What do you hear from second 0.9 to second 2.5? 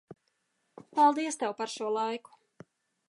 Paldies Tev, par šo laiku.